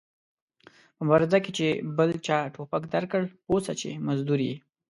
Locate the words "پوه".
3.45-3.59